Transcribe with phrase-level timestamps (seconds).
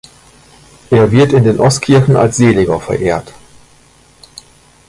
[0.89, 3.31] Er wird in den Ostkirchen als Seliger verehrt.